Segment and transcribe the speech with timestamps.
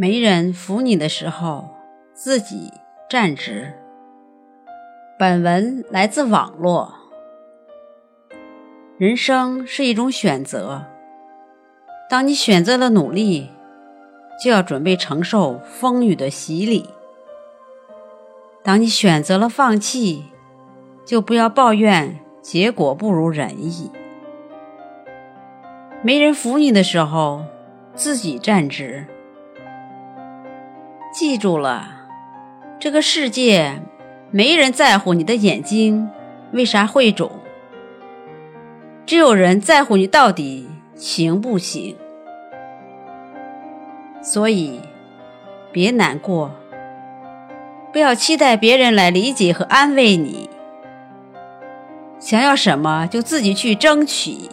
[0.00, 1.70] 没人扶你的时候，
[2.14, 2.72] 自己
[3.10, 3.74] 站直。
[5.18, 6.94] 本文来自网络。
[8.96, 10.84] 人生是一种选择，
[12.08, 13.50] 当你选择了努力，
[14.40, 16.84] 就要准备承受风雨的洗礼；
[18.62, 20.26] 当你选择了放弃，
[21.04, 23.90] 就不要抱怨结果不如人意。
[26.02, 27.42] 没人扶你的时候，
[27.96, 29.04] 自己站直。
[31.18, 31.88] 记住了，
[32.78, 33.82] 这个世界
[34.30, 36.08] 没人在乎你的眼睛
[36.52, 37.32] 为啥会肿，
[39.04, 41.96] 只有人在乎你到底行不行。
[44.22, 44.80] 所以，
[45.72, 46.52] 别难过，
[47.92, 50.48] 不要期待别人来理解和安慰你。
[52.20, 54.48] 想要什么就自己去争取。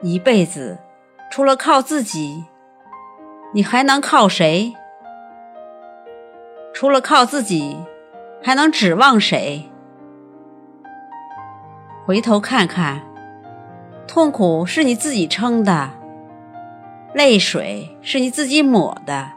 [0.00, 0.78] 一辈子，
[1.28, 2.44] 除了靠自己。
[3.50, 4.74] 你还能靠谁？
[6.74, 7.78] 除了靠自己，
[8.42, 9.70] 还能指望谁？
[12.04, 13.00] 回头看看，
[14.06, 15.90] 痛苦是你自己撑的，
[17.14, 19.30] 泪水是你自己抹的，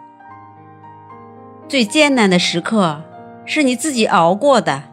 [1.70, 3.02] 最艰难的时刻
[3.46, 4.84] 是你自己熬过的，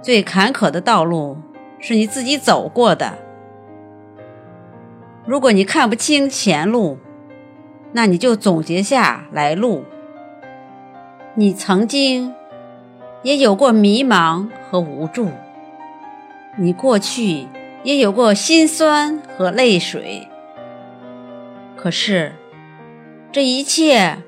[0.00, 1.36] 最坎坷的道路
[1.80, 3.18] 是你自己走过的。
[5.26, 6.98] 如果你看不清前路，
[7.92, 9.84] 那你就总结下来路。
[11.34, 12.34] 你曾经
[13.22, 15.30] 也有过迷茫和无助，
[16.56, 17.46] 你过去
[17.82, 20.28] 也有过心酸和泪水。
[21.76, 22.34] 可是
[23.32, 24.18] 这一切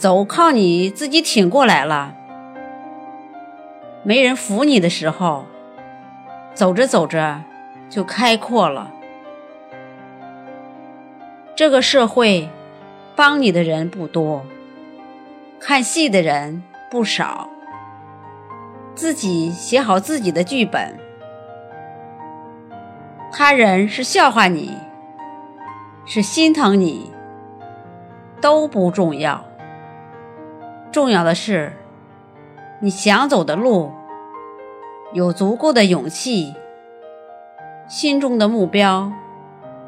[0.00, 2.14] 都靠你自己挺过来了。
[4.02, 5.44] 没人扶你的时候，
[6.54, 7.42] 走着走着
[7.88, 8.90] 就开阔了。
[11.54, 12.48] 这个社会。
[13.16, 14.44] 帮你的人不多，
[15.60, 17.48] 看戏的人不少。
[18.96, 20.98] 自己写好自己的剧本，
[23.32, 24.76] 他人是笑话你，
[26.04, 27.12] 是心疼你，
[28.40, 29.44] 都不重要。
[30.90, 31.72] 重要的是，
[32.80, 33.92] 你想走的路，
[35.12, 36.54] 有足够的勇气，
[37.88, 39.12] 心中的目标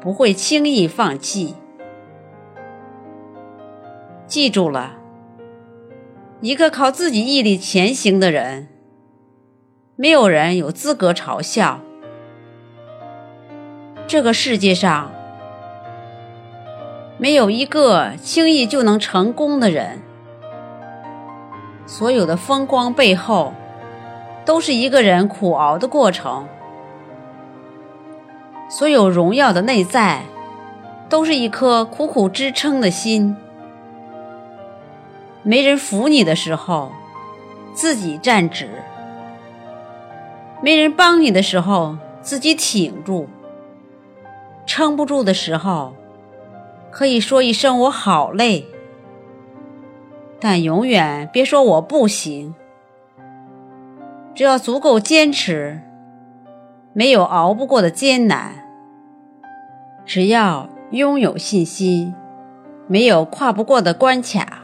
[0.01, 1.55] 不会轻易放弃。
[4.27, 4.91] 记住了，
[6.41, 8.67] 一个靠自己毅力前行的人，
[9.95, 11.79] 没有人有资格嘲笑。
[14.05, 15.09] 这个世界上
[17.17, 20.01] 没有一个轻易就能成功的人，
[21.85, 23.53] 所有的风光背后，
[24.43, 26.45] 都是一个人苦熬的过程；
[28.69, 30.23] 所有荣耀的内在，
[31.07, 33.37] 都是一颗苦苦支撑的心。
[35.47, 36.91] 没人扶你的时候，
[37.73, 38.65] 自己站直；
[40.61, 43.29] 没人帮你的时候，自己挺住。
[44.65, 45.93] 撑不住的时候，
[46.91, 48.65] 可以说一声“我好累”，
[50.37, 52.53] 但永远别说我不行。
[54.35, 55.79] 只要足够坚持，
[56.91, 58.51] 没有熬不过的艰难；
[60.05, 62.13] 只要拥有信心，
[62.85, 64.56] 没有跨不过的关卡。